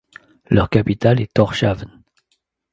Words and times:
Leur 0.49 0.71
capitale 0.71 1.21
est 1.21 1.31
Tórshavn. 1.31 2.01